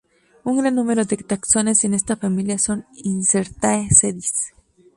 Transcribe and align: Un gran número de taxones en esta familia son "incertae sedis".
Un 0.49 0.53
gran 0.59 0.73
número 0.79 1.05
de 1.05 1.15
taxones 1.31 1.83
en 1.83 1.93
esta 1.93 2.15
familia 2.23 2.57
son 2.57 2.79
"incertae 3.03 3.87
sedis". 3.99 4.33